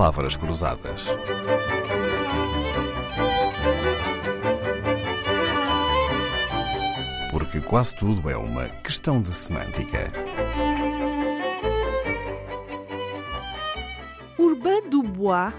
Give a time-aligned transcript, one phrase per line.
[0.00, 1.08] palavras cruzadas.
[7.30, 10.10] Porque quase tudo é uma questão de semântica.
[14.38, 15.52] Urbain Dubois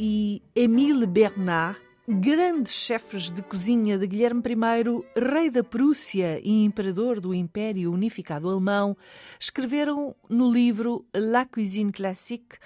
[0.00, 1.78] e Émile Bernard,
[2.08, 8.48] grandes chefes de cozinha de Guilherme I, rei da Prússia e imperador do Império Unificado
[8.48, 8.96] Alemão,
[9.38, 12.58] escreveram no livro La Cuisine Classique,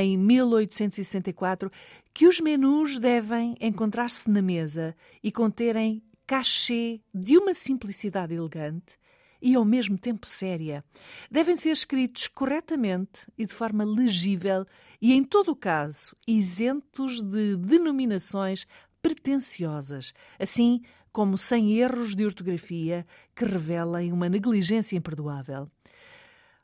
[0.00, 1.70] em 1864,
[2.14, 8.98] que os menus devem encontrar-se na mesa e conterem cachê de uma simplicidade elegante
[9.40, 10.84] e ao mesmo tempo séria.
[11.30, 14.64] Devem ser escritos corretamente e de forma legível
[15.00, 18.66] e, em todo o caso, isentos de denominações
[19.02, 20.80] pretensiosas, assim
[21.12, 25.68] como sem erros de ortografia que revelem uma negligência imperdoável.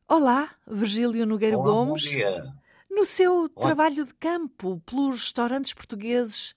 [0.06, 2.05] Olá, Virgílio Nogueiro Olá, Gomes.
[2.05, 2.55] Bom dia.
[2.98, 3.48] No seu Olá.
[3.60, 6.56] trabalho de campo pelos restaurantes portugueses,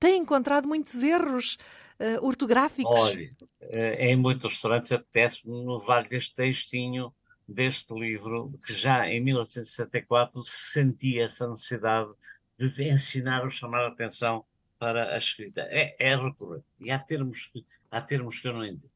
[0.00, 1.58] tem encontrado muitos erros
[1.98, 2.98] eh, ortográficos?
[2.98, 7.12] Olha, eh, em muitos restaurantes apetece-me levar-lhe este textinho
[7.46, 12.10] deste livro, que já em 1864 sentia essa necessidade
[12.58, 14.46] de ensinar ou chamar a atenção
[14.78, 15.60] para a escrita.
[15.70, 16.64] É, é recorrente.
[16.80, 18.90] E há termos, que, há termos que eu não entendo.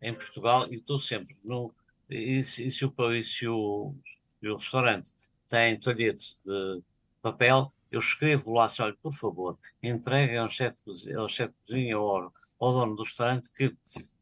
[0.00, 1.74] Em Portugal, e estou sempre no.
[2.08, 5.10] E, se- e se o, e se o, se o restaurante
[5.48, 6.82] tem toalhetes de
[7.22, 12.72] papel, eu escrevo lá assim, olha, por favor, entreguem ao chefe de cozinha, ou ao,
[12.72, 13.76] dono do restaurante que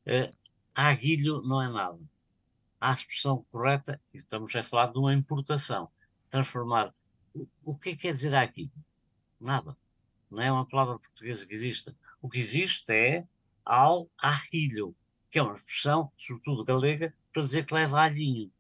[0.07, 0.33] eh,
[0.75, 1.99] aguilho não é nada.
[2.81, 5.91] Há a expressão correta, e estamos a falar de uma importação.
[6.29, 6.95] Transformar.
[7.35, 8.73] O, o que é que quer dizer aguilho?
[9.41, 9.77] Nada.
[10.31, 11.97] Não é uma palavra portuguesa que exista.
[12.21, 13.27] O que existe é
[13.65, 14.95] al arrilho,
[15.31, 18.53] que é uma expressão, sobretudo galega, para dizer que leva alhinho.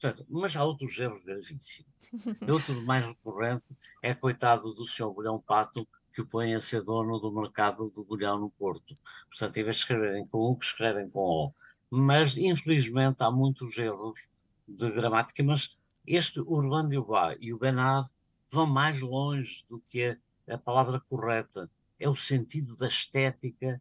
[0.00, 1.84] Portanto, mas há outros erros gravíssimos.
[2.48, 7.18] Outro mais recorrente é coitado do senhor Bolhão Pato, que o põe a ser dono
[7.18, 8.94] do mercado do Bolhão no Porto.
[9.28, 11.52] Portanto, em vez de escreverem com U, que escrevem com O.
[11.90, 14.28] Mas, infelizmente, há muitos erros
[14.66, 18.08] de gramática, mas este Urbano de Ubá e o Benar
[18.50, 20.18] vão mais longe do que
[20.48, 21.70] a, a palavra correta.
[21.98, 23.80] É o sentido da estética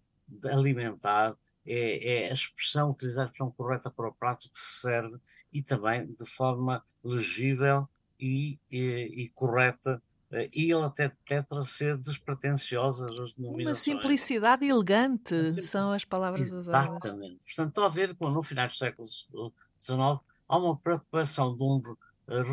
[0.52, 5.18] alimentar, é, é a expressão, utilizar a expressão correta para o prato que se serve
[5.52, 7.88] e também de forma legível
[8.20, 13.78] e, e, e correta, eh, e ele até pede para ser despretensiosas as Uma denominações.
[13.78, 17.04] simplicidade elegante Uma são as palavras usadas.
[17.04, 17.46] Exatamente.
[17.46, 21.82] Portanto, estou a ver como no final do século XIX há uma preocupação de um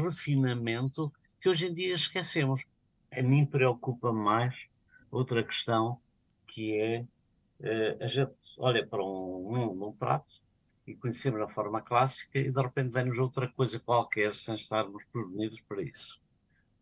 [0.05, 2.65] refinamento que hoje em dia esquecemos.
[3.11, 4.55] A mim preocupa mais
[5.11, 6.01] outra questão
[6.47, 7.06] que é
[8.00, 10.43] a gente olha para um, um, prato
[10.87, 15.61] e conhecemos a forma clássica e de repente vem-nos outra coisa qualquer sem estarmos prevenidos
[15.62, 16.21] para isso.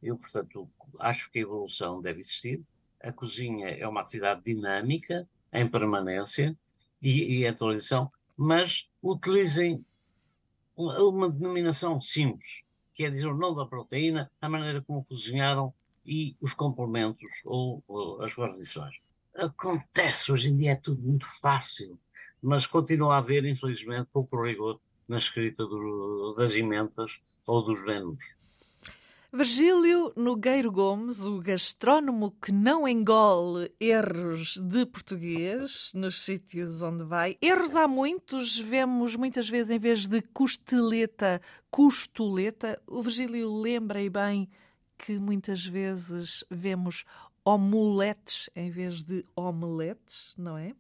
[0.03, 2.63] Eu, portanto, acho que a evolução deve existir.
[3.03, 6.57] A cozinha é uma atividade dinâmica, em permanência
[7.03, 9.85] e, e em atualização, mas utilizem
[10.77, 12.63] uma, uma denominação simples,
[12.95, 15.75] que é dizer o nome da proteína, a maneira como cozinharam
[16.05, 19.01] e os complementos ou, ou as guarnições.
[19.35, 21.99] Acontece, hoje em dia é tudo muito fácil,
[22.43, 28.19] mas continua a haver, infelizmente, pouco rigor na escrita do- das emendas ou dos menus.
[29.33, 37.37] Virgílio Nogueiro Gomes, o gastrónomo que não engole erros de português nos sítios onde vai.
[37.41, 41.41] Erros há muitos, vemos muitas vezes em vez de costeleta,
[41.71, 42.83] costoleta.
[42.89, 44.51] O Virgílio lembra e bem
[44.99, 47.05] que muitas vezes vemos
[47.45, 50.75] omeletes em vez de omeletes, não é?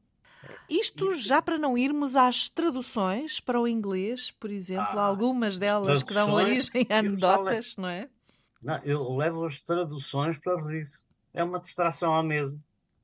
[0.68, 6.02] Isto já para não irmos às traduções para o inglês, por exemplo, Ah, algumas delas
[6.02, 8.08] que dão origem a anedotas, não é?
[8.62, 10.86] Não, eu levo as traduções para rir.
[11.32, 12.58] É uma distração à mesa.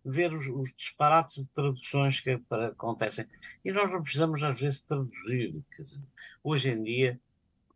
[0.05, 3.27] Ver os, os disparates de traduções que acontecem.
[3.65, 5.63] E nós não precisamos, às vezes, traduzir.
[5.79, 6.03] Dizer,
[6.45, 7.21] hoje em dia,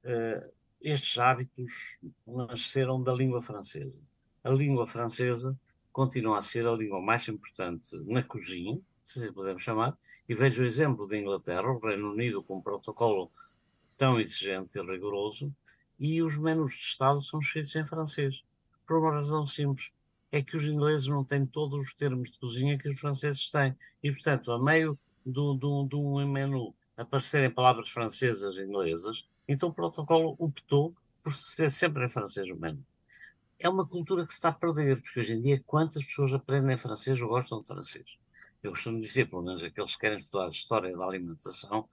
[0.05, 0.50] eh,
[0.81, 4.00] estes hábitos nasceram da língua francesa.
[4.44, 5.59] A língua francesa
[5.93, 9.97] continua a ser a língua mais importante na cozinha, se assim podemos chamar,
[10.29, 13.31] e vejo o exemplo da Inglaterra, o Reino Unido, com um protocolo
[13.97, 15.55] tão exigente e rigoroso,
[15.99, 18.43] e os menus de Estado são escritos em francês.
[18.87, 19.93] Por uma razão simples.
[20.33, 23.77] É que os ingleses não têm todos os termos de cozinha que os franceses têm.
[24.03, 29.69] E, portanto, a meio do, do, de um menu aparecerem palavras francesas e inglesas, então
[29.69, 32.83] o protocolo optou por ser sempre em francês o menu.
[33.62, 36.79] É uma cultura que se está a perder, porque hoje em dia quantas pessoas aprendem
[36.79, 38.07] francês ou gostam de francês?
[38.62, 41.87] Eu costumo dizer, pelo menos aqueles que querem estudar história da alimentação,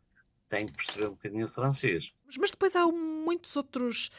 [0.48, 2.14] tem que perceber um bocadinho de francês.
[2.40, 4.10] Mas depois há muitos outros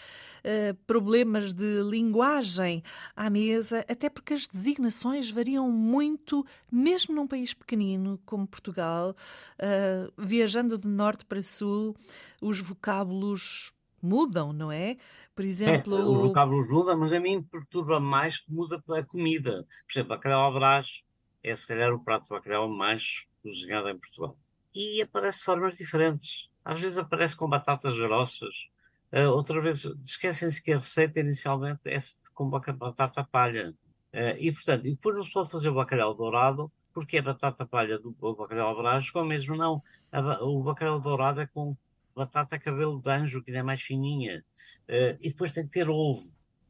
[0.41, 2.83] uh, problemas de linguagem
[3.17, 9.17] à mesa, até porque as designações variam muito, mesmo num país pequenino como Portugal,
[9.59, 11.97] uh, viajando de norte para sul,
[12.43, 13.73] os vocábulos
[14.03, 14.97] mudam, não é?
[15.35, 15.97] Por exemplo.
[15.97, 19.67] É, os vocábulos mudam, mas a mim perturba mais que muda a comida.
[19.87, 21.03] Por exemplo, bacalhau ao brás
[21.43, 24.37] é se calhar o prato de bacalhau mais cozinhado em Portugal.
[24.75, 26.49] E aparece de formas diferentes.
[26.65, 28.69] Às vezes aparece com batatas grossas,
[29.13, 31.99] uh, outra vez esquecem-se que a receita inicialmente é
[32.35, 33.75] com batata palha.
[34.13, 37.65] Uh, e portanto, e depois não se pode fazer o bacalhau dourado, porque é batata
[37.65, 39.83] palha do bacalhau brás, ou mesmo não.
[40.13, 41.77] A, o bacalhau dourado é com
[42.19, 44.45] batata cabelo de anjo, que ainda é mais fininha.
[44.89, 46.23] Uh, e depois tem que ter ovo.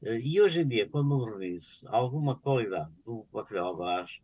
[0.02, 4.20] e hoje em dia, quando modernize alguma qualidade do bacalhau brás,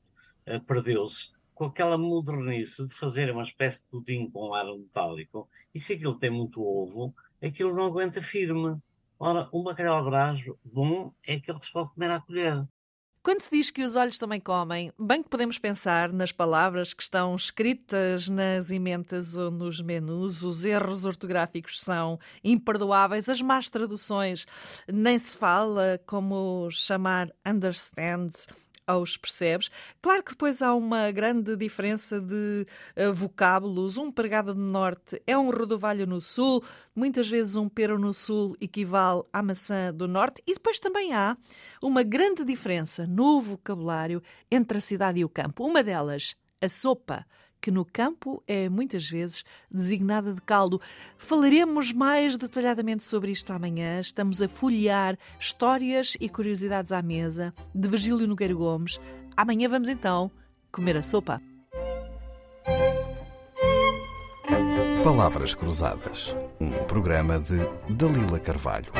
[0.46, 5.80] uh, perdeu-se com aquela modernice de fazer uma espécie de pudim com ar metálico, e
[5.80, 8.76] se aquilo tem muito ovo, aquilo não aguenta firme.
[9.18, 12.66] Ora, um bacalhau brás bom é aquele que se pode comer à colher.
[13.24, 17.02] Quando se diz que os olhos também comem, bem que podemos pensar nas palavras que
[17.02, 24.46] estão escritas nas ementas ou nos menus, os erros ortográficos são imperdoáveis, as más traduções
[24.86, 28.30] nem se fala, como chamar understand
[28.86, 29.70] aos percebes.
[30.00, 32.66] Claro que depois há uma grande diferença de
[32.96, 33.98] uh, vocábulos.
[33.98, 36.62] Um pregado no norte é um rodovalho no sul,
[36.94, 40.42] muitas vezes um pero no sul equivale à maçã do norte.
[40.46, 41.36] E depois também há
[41.82, 45.64] uma grande diferença no vocabulário entre a cidade e o campo.
[45.64, 47.26] Uma delas, a sopa
[47.64, 50.78] que no campo é muitas vezes designada de caldo.
[51.16, 54.00] Falaremos mais detalhadamente sobre isto amanhã.
[54.00, 59.00] Estamos a folhear histórias e curiosidades à mesa de Virgílio Nogueira Gomes.
[59.34, 60.30] Amanhã vamos então
[60.70, 61.40] comer a sopa.
[65.02, 67.56] Palavras Cruzadas, um programa de
[67.88, 68.92] Dalila Carvalho.